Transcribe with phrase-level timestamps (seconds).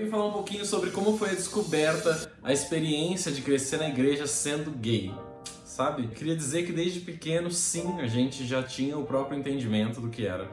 [0.00, 4.26] vim falar um pouquinho sobre como foi a descoberta, a experiência de crescer na igreja
[4.26, 5.12] sendo gay.
[5.64, 6.08] Sabe?
[6.08, 10.26] Queria dizer que desde pequeno, sim, a gente já tinha o próprio entendimento do que
[10.26, 10.48] era.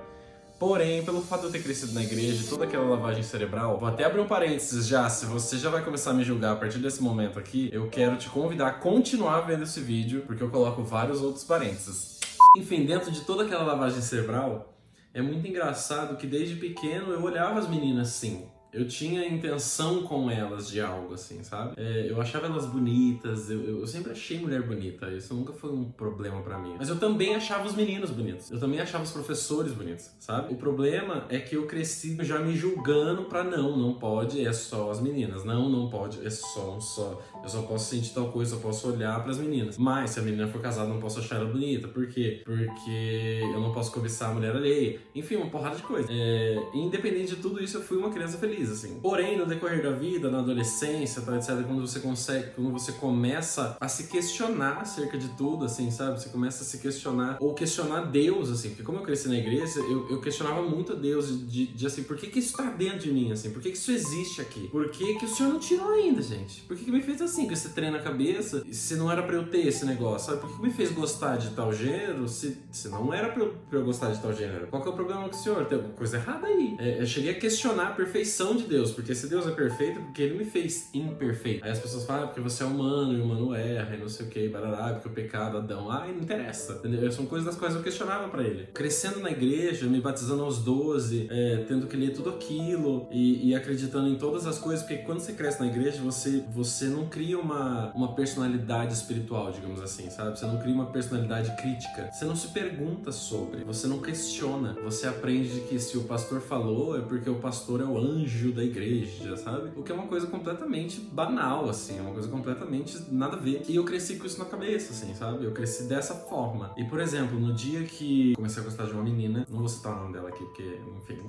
[0.59, 4.05] Porém, pelo fato de eu ter crescido na igreja toda aquela lavagem cerebral, vou até
[4.05, 7.01] abrir um parênteses já, se você já vai começar a me julgar a partir desse
[7.01, 11.21] momento aqui, eu quero te convidar a continuar vendo esse vídeo, porque eu coloco vários
[11.21, 12.19] outros parênteses.
[12.57, 14.73] Enfim, dentro de toda aquela lavagem cerebral,
[15.13, 20.29] é muito engraçado que desde pequeno eu olhava as meninas assim eu tinha intenção com
[20.29, 21.73] elas de algo, assim, sabe?
[21.77, 25.85] É, eu achava elas bonitas, eu, eu, sempre achei mulher bonita, isso nunca foi um
[25.85, 26.75] problema para mim.
[26.77, 30.53] Mas eu também achava os meninos bonitos, eu também achava os professores bonitos, sabe?
[30.53, 34.91] O problema é que eu cresci já me julgando pra não, não pode, é só
[34.91, 37.19] as meninas, não, não pode, é só um só.
[37.41, 39.77] Eu só posso sentir tal coisa, eu posso olhar para as meninas.
[39.77, 42.41] Mas se a menina for casada, não posso achar ela bonita, por quê?
[42.45, 44.99] Porque eu não posso cobiçar a mulher alheia.
[45.15, 46.07] Enfim, uma porrada de coisa.
[46.11, 48.99] É, independente de tudo isso, eu fui uma criança feliz assim.
[49.01, 53.77] Porém, no decorrer da vida, na adolescência, tal, etc, quando você consegue, quando você começa
[53.79, 56.19] a se questionar acerca de tudo, assim, sabe?
[56.19, 59.79] Você começa a se questionar, ou questionar Deus, assim, porque como eu cresci na igreja,
[59.79, 62.99] eu, eu questionava muito a Deus de, de, assim, por que que isso tá dentro
[62.99, 63.51] de mim, assim?
[63.51, 64.67] Por que que isso existe aqui?
[64.67, 66.61] Por que que o Senhor não tirou ainda, gente?
[66.61, 69.35] Por que que me fez assim, com esse trem na cabeça, se não era pra
[69.35, 70.41] eu ter esse negócio, sabe?
[70.41, 73.55] Por que que me fez gostar de tal gênero, se, se não era pra eu,
[73.69, 74.67] pra eu gostar de tal gênero?
[74.67, 75.65] Qual que é o problema com o Senhor?
[75.65, 76.75] Tem alguma coisa errada aí.
[76.79, 80.21] É, eu cheguei a questionar a perfeição de Deus, porque se Deus é perfeito, porque
[80.21, 81.63] ele me fez imperfeito.
[81.65, 84.09] Aí as pessoas falam, ah, porque você é humano e o humano erra e não
[84.09, 87.11] sei o que, barará, porque o pecado, Adão, ah, não interessa, entendeu?
[87.11, 88.67] São coisas das quais eu questionava para ele.
[88.73, 93.55] Crescendo na igreja, me batizando aos 12, é, tendo que ler tudo aquilo e, e,
[93.55, 97.39] acreditando em todas as coisas, porque quando você cresce na igreja, você, você não cria
[97.39, 100.37] uma, uma personalidade espiritual, digamos assim, sabe?
[100.37, 102.09] Você não cria uma personalidade crítica.
[102.11, 104.75] Você não se pergunta sobre, você não questiona.
[104.83, 108.63] Você aprende que se o pastor falou é porque o pastor é o anjo da
[108.63, 109.71] igreja igreja, sabe?
[109.75, 113.63] O que é uma coisa completamente banal, assim, é uma coisa completamente nada a ver.
[113.67, 115.43] E eu cresci com isso na cabeça, assim, sabe?
[115.45, 116.71] Eu cresci dessa forma.
[116.77, 119.93] E, por exemplo, no dia que comecei a gostar de uma menina, não vou citar
[119.93, 121.19] o nome dela aqui, porque, enfim.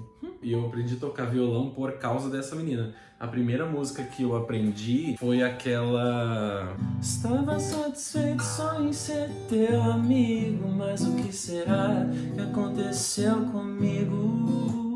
[0.43, 2.95] E eu aprendi a tocar violão por causa dessa menina.
[3.19, 6.77] A primeira música que eu aprendi foi aquela.
[7.01, 14.88] Estava satisfeito só em ser teu amigo, mas o que será que aconteceu comigo?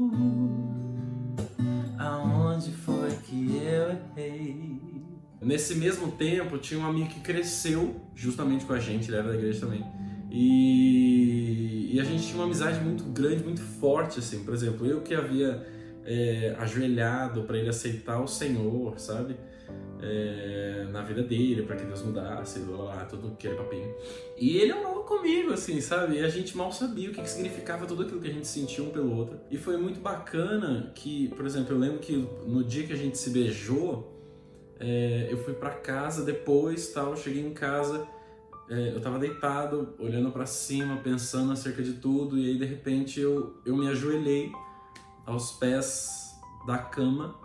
[5.43, 9.35] Nesse mesmo tempo, tinha um amigo que cresceu justamente com a gente, ele era da
[9.35, 9.85] igreja também.
[10.31, 14.45] E, e a gente tinha uma amizade muito grande, muito forte, assim.
[14.45, 15.67] Por exemplo, eu que havia
[16.05, 19.37] é, ajoelhado para ele aceitar o Senhor, sabe?
[20.01, 23.95] É, na vida dele, para que Deus mudasse, lá, lá, papinho.
[24.39, 26.17] E ele orou comigo, assim, sabe?
[26.17, 28.83] E a gente mal sabia o que, que significava tudo aquilo que a gente sentia
[28.83, 29.41] um pelo outro.
[29.51, 32.17] E foi muito bacana que, por exemplo, eu lembro que
[32.47, 34.13] no dia que a gente se beijou,
[34.83, 38.07] é, eu fui para casa depois, tal, cheguei em casa,
[38.69, 43.21] é, eu tava deitado, olhando para cima, pensando acerca de tudo, e aí de repente
[43.21, 44.51] eu, eu me ajoelhei
[45.25, 46.35] aos pés
[46.67, 47.37] da cama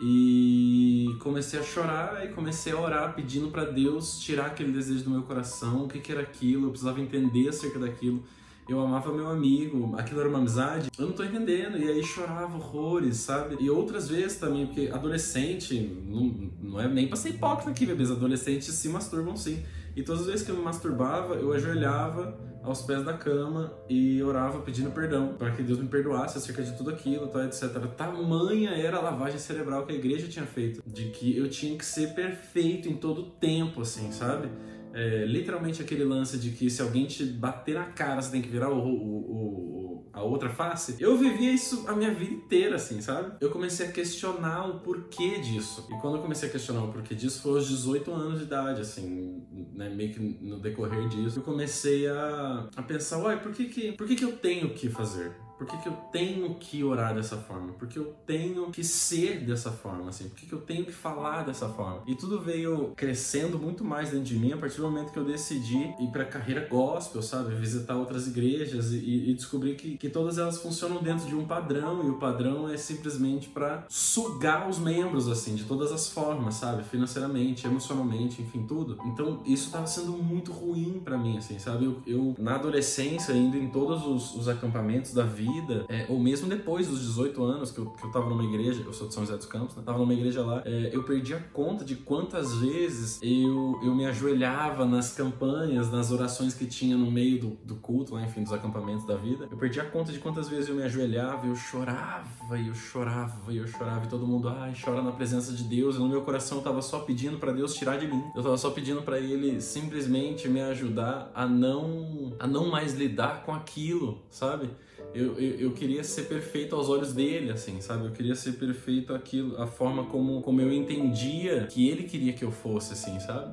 [0.00, 5.10] e comecei a chorar e comecei a orar pedindo para Deus tirar aquele desejo do
[5.10, 8.22] meu coração, o que, que era aquilo, eu precisava entender acerca daquilo
[8.68, 12.56] eu amava meu amigo, aquilo era uma amizade, eu não tô entendendo, e aí chorava
[12.56, 13.56] horrores, sabe?
[13.60, 18.10] E outras vezes também, porque adolescente, não, não é nem pra ser hipócrita aqui, bebês,
[18.10, 19.62] adolescentes se masturbam sim.
[19.96, 24.22] E todas as vezes que eu me masturbava, eu ajoelhava aos pés da cama e
[24.22, 27.70] orava pedindo perdão para que Deus me perdoasse acerca de tudo aquilo, tal, etc.
[27.96, 31.84] Tamanha era a lavagem cerebral que a igreja tinha feito, de que eu tinha que
[31.84, 34.48] ser perfeito em todo o tempo, assim, sabe?
[34.94, 38.48] É, literalmente aquele lance de que se alguém te bater na cara, você tem que
[38.48, 40.96] virar o, o, o, a outra face.
[40.98, 43.36] Eu vivia isso a minha vida inteira, assim, sabe?
[43.40, 45.86] Eu comecei a questionar o porquê disso.
[45.90, 48.80] E quando eu comecei a questionar o porquê disso, foi aos 18 anos de idade,
[48.80, 49.42] assim,
[49.72, 49.88] né?
[49.88, 54.06] Meio que no decorrer disso, eu comecei a, a pensar, uai, por que que, por
[54.06, 55.32] que que eu tenho que fazer?
[55.60, 57.74] Por que, que eu tenho que orar dessa forma?
[57.74, 60.26] Por que eu tenho que ser dessa forma, assim?
[60.26, 62.02] Por que, que eu tenho que falar dessa forma?
[62.06, 65.24] E tudo veio crescendo muito mais dentro de mim a partir do momento que eu
[65.24, 67.54] decidi ir para carreira gospel, sabe?
[67.56, 72.06] Visitar outras igrejas e, e descobrir que, que todas elas funcionam dentro de um padrão
[72.06, 76.84] e o padrão é simplesmente para sugar os membros, assim, de todas as formas, sabe?
[76.84, 78.96] Financeiramente, emocionalmente, enfim, tudo.
[79.04, 81.84] Então isso estava sendo muito ruim para mim, assim, sabe?
[81.84, 86.18] Eu, eu, na adolescência, indo em todos os, os acampamentos da vida, vida, é, ou
[86.18, 89.14] mesmo depois dos 18 anos que eu, que eu tava numa igreja, eu sou de
[89.14, 89.82] São José dos Campos, né?
[89.84, 94.06] Tava numa igreja lá, é, eu perdi a conta de quantas vezes eu, eu me
[94.06, 98.52] ajoelhava nas campanhas, nas orações que tinha no meio do, do culto, lá, enfim, dos
[98.52, 99.48] acampamentos da vida.
[99.50, 103.52] Eu perdi a conta de quantas vezes eu me ajoelhava, eu chorava, e eu chorava,
[103.52, 105.96] e eu chorava, e todo mundo, ai, chora na presença de Deus.
[105.96, 108.22] E no meu coração eu tava só pedindo para Deus tirar de mim.
[108.34, 113.42] Eu tava só pedindo para Ele simplesmente me ajudar a não, a não mais lidar
[113.44, 114.70] com aquilo, sabe?
[115.14, 118.06] Eu, eu, eu, queria ser perfeito aos olhos dele, assim, sabe?
[118.06, 122.44] Eu queria ser perfeito aquilo, a forma como, como eu entendia que ele queria que
[122.44, 123.52] eu fosse, assim, sabe?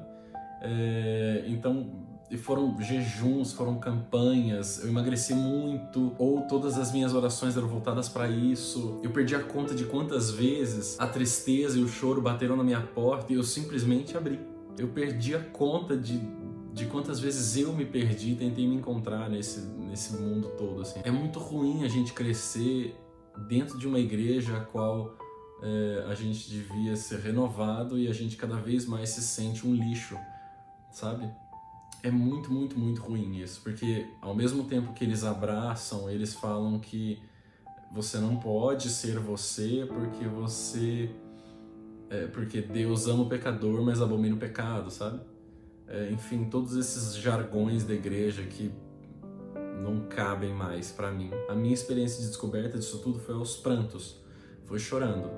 [0.62, 7.68] É, então, foram jejuns, foram campanhas, eu emagreci muito, ou todas as minhas orações eram
[7.68, 9.00] voltadas para isso.
[9.02, 12.82] Eu perdi a conta de quantas vezes a tristeza e o choro bateram na minha
[12.82, 14.40] porta e eu simplesmente abri.
[14.78, 16.22] Eu perdi a conta de
[16.78, 20.82] de quantas vezes eu me perdi, tentei me encontrar nesse, nesse mundo todo.
[20.82, 21.02] Assim.
[21.04, 22.96] É muito ruim a gente crescer
[23.48, 25.18] dentro de uma igreja a qual
[25.64, 29.74] é, a gente devia ser renovado e a gente cada vez mais se sente um
[29.74, 30.16] lixo,
[30.92, 31.28] sabe?
[32.04, 36.80] É muito, muito, muito ruim isso, porque ao mesmo tempo que eles abraçam, eles falam
[36.80, 37.20] que
[37.92, 41.10] você não pode ser você porque você.
[42.10, 45.20] É, porque Deus ama o pecador, mas abomina o pecado, sabe?
[45.88, 48.72] É, enfim, todos esses jargões da igreja que
[49.82, 51.32] não cabem mais para mim.
[51.48, 54.18] A minha experiência de descoberta disso tudo foi aos prantos,
[54.66, 55.30] foi chorando,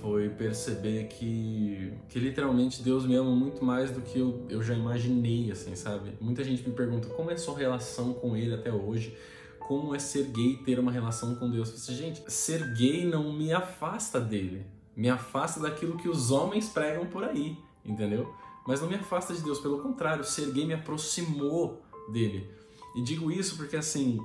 [0.00, 4.74] foi perceber que, que literalmente Deus me ama muito mais do que eu, eu já
[4.74, 6.12] imaginei, assim, sabe?
[6.20, 9.16] Muita gente me pergunta como é sua relação com Ele até hoje,
[9.58, 11.68] como é ser gay ter uma relação com Deus.
[11.68, 14.66] Eu disse, gente, ser gay não me afasta dele,
[14.96, 18.32] me afasta daquilo que os homens pregam por aí, entendeu?
[18.66, 22.50] Mas não me afasta de Deus, pelo contrário, ser gay me aproximou dele.
[22.96, 24.18] E digo isso porque, assim,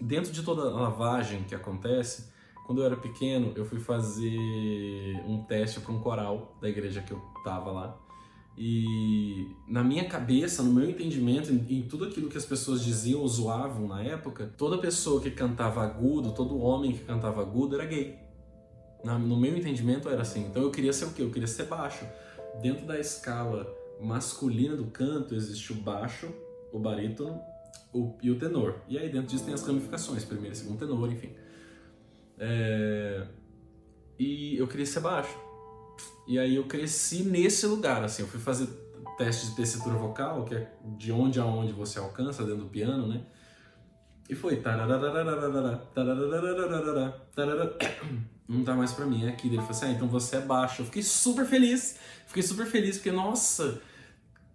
[0.00, 2.32] dentro de toda a lavagem que acontece,
[2.66, 4.36] quando eu era pequeno, eu fui fazer
[5.26, 7.98] um teste para um coral da igreja que eu tava lá.
[8.56, 13.20] E na minha cabeça, no meu entendimento, em, em, tudo aquilo que as pessoas diziam
[13.20, 17.86] ou zoavam na época, toda pessoa que cantava agudo, todo homem que cantava agudo era
[17.86, 18.18] gay.
[19.02, 20.46] Na, no meu entendimento era assim.
[20.46, 21.22] Então eu queria ser o quê?
[21.22, 22.04] Eu queria ser baixo
[22.60, 23.66] dentro da escala
[24.00, 26.32] masculina do canto existe o baixo,
[26.72, 27.40] o barítono
[27.92, 28.80] o, e o tenor.
[28.88, 31.32] E aí dentro disso tem as ramificações, primeiro segundo tenor, enfim.
[32.38, 33.26] É...
[34.18, 35.36] E eu queria ser baixo.
[36.26, 38.68] E aí eu cresci nesse lugar, assim, eu fui fazer
[39.16, 43.06] teste de tessitura vocal, que é de onde a onde você alcança dentro do piano,
[43.06, 43.24] né?
[44.28, 44.56] E foi
[48.48, 49.48] não tá mais pra mim, é aqui.
[49.48, 50.82] Ele falou assim, ah, então você é baixo.
[50.82, 53.80] Eu fiquei super feliz, fiquei super feliz, porque, nossa,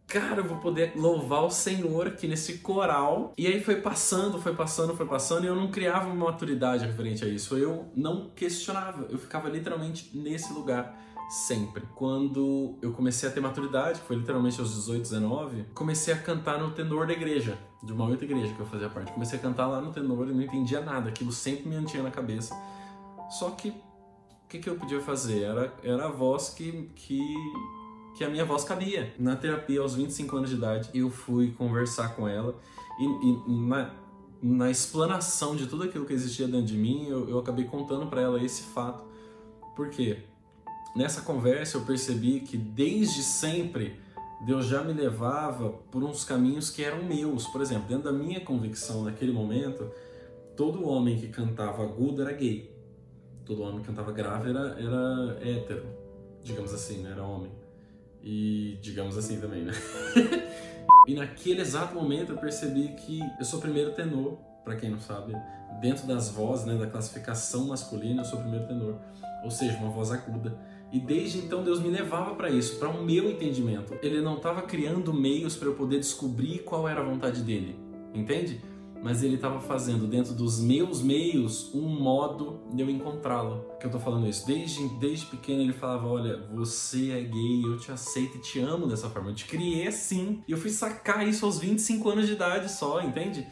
[0.08, 3.34] cara, eu vou poder louvar o Senhor aqui nesse coral.
[3.38, 7.24] E aí foi passando, foi passando, foi passando, e eu não criava uma maturidade referente
[7.24, 7.58] a isso.
[7.58, 11.84] Eu não questionava, eu ficava literalmente nesse lugar sempre.
[11.96, 16.60] Quando eu comecei a ter maturidade, que foi literalmente aos 18, 19, comecei a cantar
[16.60, 19.12] no tenor da igreja, de uma outra igreja que eu fazia parte.
[19.12, 22.12] Comecei a cantar lá no tenor e não entendia nada, aquilo sempre me mantinha na
[22.12, 22.56] cabeça.
[23.30, 25.44] Só que o que, que eu podia fazer?
[25.44, 27.22] Era, era a voz que, que,
[28.16, 29.14] que a minha voz cabia.
[29.20, 32.58] Na terapia, aos 25 anos de idade, eu fui conversar com ela
[32.98, 33.94] e, e na,
[34.42, 38.22] na explanação de tudo aquilo que existia dentro de mim, eu, eu acabei contando para
[38.22, 39.06] ela esse fato.
[39.76, 40.24] Por quê?
[40.98, 44.00] Nessa conversa eu percebi que desde sempre
[44.46, 47.48] Deus já me levava por uns caminhos que eram meus.
[47.48, 49.90] Por exemplo, dentro da minha convicção naquele momento,
[50.56, 52.78] todo homem que cantava agudo era gay
[53.48, 55.86] todo homem que cantava grave era, era hétero,
[56.44, 57.12] digamos assim, né?
[57.12, 57.52] Era homem.
[58.22, 59.72] E digamos assim também, né?
[61.08, 65.34] e naquele exato momento eu percebi que eu sou primeiro tenor, para quem não sabe,
[65.80, 69.00] dentro das vozes, né, da classificação masculina, eu sou primeiro tenor,
[69.46, 70.58] ou seja, uma voz aguda.
[70.92, 73.94] E desde então Deus me levava para isso, para o meu entendimento.
[74.02, 77.76] Ele não estava criando meios para eu poder descobrir qual era a vontade dele,
[78.14, 78.62] entende?
[79.02, 83.66] mas ele estava fazendo dentro dos meus meios um modo de eu encontrá-lo.
[83.80, 84.46] Que eu tô falando isso.
[84.46, 88.88] Desde, desde pequeno ele falava: Olha, você é gay, eu te aceito e te amo
[88.88, 89.30] dessa forma.
[89.30, 90.44] Eu te criei assim.
[90.48, 93.48] E eu fui sacar isso aos 25 anos de idade só, entende?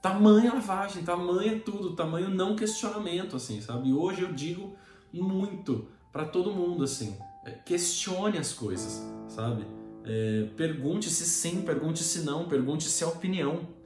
[0.00, 3.88] Tamanha lavagem, tamanha tudo, tamanho não questionamento, assim, sabe?
[3.88, 4.74] E hoje eu digo
[5.12, 9.66] muito para todo mundo, assim: é, questione as coisas, sabe?
[10.04, 13.76] É, pergunte se sim, pergunte se não, pergunte se é opinião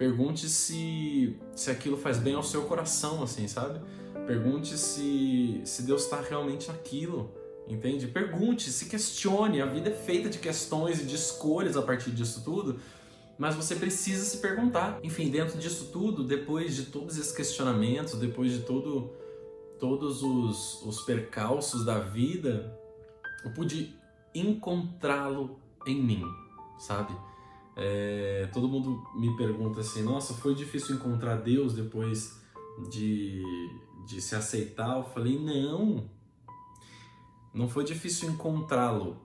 [0.00, 3.78] Pergunte se, se aquilo faz bem ao seu coração, assim, sabe?
[4.26, 7.30] Pergunte se, se Deus está realmente naquilo,
[7.68, 8.06] entende?
[8.06, 9.60] Pergunte, se questione.
[9.60, 12.80] A vida é feita de questões e de escolhas a partir disso tudo.
[13.36, 14.98] mas você precisa se perguntar.
[15.02, 19.12] Enfim, dentro disso tudo, depois de todos esses questionamentos, depois de todo,
[19.80, 22.78] todos os, os percalços da vida,
[23.44, 23.96] eu pude
[24.34, 26.24] encontrá-lo em mim,
[26.78, 27.16] sabe?
[27.76, 32.38] É, todo mundo me pergunta assim: nossa, foi difícil encontrar Deus depois
[32.90, 33.42] de,
[34.06, 34.98] de se aceitar?
[34.98, 36.08] Eu falei: não,
[37.54, 39.16] não foi difícil encontrá-lo,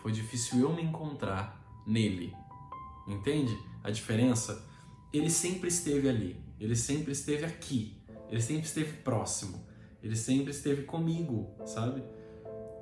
[0.00, 2.34] foi difícil eu me encontrar nele.
[3.06, 4.66] Entende a diferença?
[5.12, 8.01] Ele sempre esteve ali, ele sempre esteve aqui,
[8.32, 9.62] ele sempre esteve próximo,
[10.02, 12.02] ele sempre esteve comigo, sabe?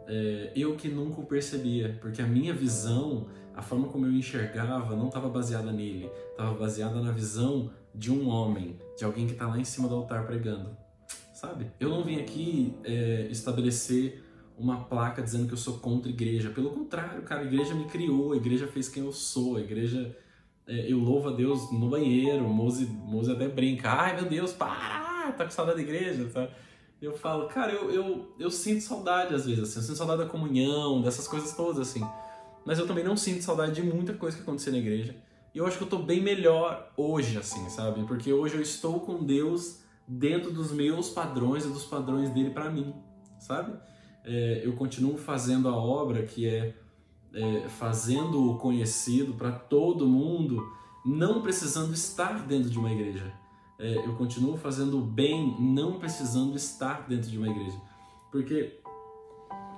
[0.07, 4.95] É, eu que nunca o percebia, porque a minha visão, a forma como eu enxergava,
[4.95, 9.49] não estava baseada nele, estava baseada na visão de um homem, de alguém que está
[9.49, 10.71] lá em cima do altar pregando,
[11.35, 11.67] sabe?
[11.81, 14.23] Eu não vim aqui é, estabelecer
[14.57, 16.51] uma placa dizendo que eu sou contra a igreja.
[16.51, 20.17] Pelo contrário, cara, a igreja me criou, a igreja fez quem eu sou, a igreja.
[20.67, 24.53] É, eu louvo a Deus no banheiro, o Mose, Mose até brinca, ai meu Deus,
[24.53, 26.49] para, tá com saudade da igreja, tá?
[27.01, 30.29] Eu falo, cara, eu, eu, eu sinto saudade às vezes, assim, eu sinto saudade da
[30.29, 32.07] comunhão, dessas coisas todas, assim.
[32.65, 35.17] Mas eu também não sinto saudade de muita coisa que aconteceu na igreja.
[35.55, 38.05] E eu acho que eu tô bem melhor hoje, assim, sabe?
[38.05, 42.71] Porque hoje eu estou com Deus dentro dos meus padrões e dos padrões dele para
[42.71, 42.95] mim,
[43.39, 43.73] sabe?
[44.25, 46.75] é, eu continuo fazendo a obra que é,
[47.35, 50.63] é fazendo o conhecido para todo mundo,
[51.05, 53.33] não precisando estar dentro de uma igreja.
[53.81, 57.81] É, eu continuo fazendo o bem, não precisando estar dentro de uma igreja.
[58.31, 58.79] Porque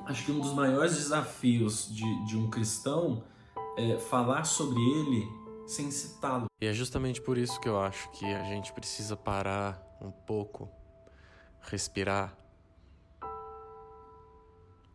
[0.07, 3.25] acho que um dos maiores desafios de, de um cristão
[3.79, 5.27] é falar sobre ele
[5.67, 6.47] sem citá-lo.
[6.61, 10.69] E é justamente por isso que eu acho que a gente precisa parar um pouco,
[11.61, 12.37] respirar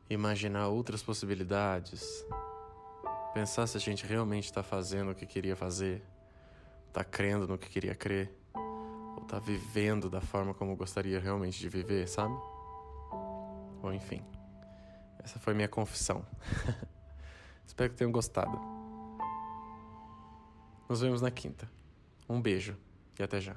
[0.10, 2.26] imaginar outras possibilidades,
[3.34, 6.02] pensar se a gente realmente está fazendo o que queria fazer,
[6.88, 8.34] está crendo no que queria crer,
[9.28, 12.34] está vivendo da forma como gostaria realmente de viver, sabe?
[13.84, 14.24] Ou enfim,
[15.22, 16.26] essa foi minha confissão.
[17.68, 18.58] Espero que tenham gostado.
[20.88, 21.70] Nos vemos na quinta.
[22.30, 22.78] Um beijo
[23.20, 23.56] e até já.